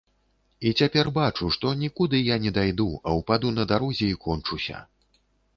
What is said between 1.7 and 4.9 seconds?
нікуды я не дайду, а ўпаду на дарозе і кончуся.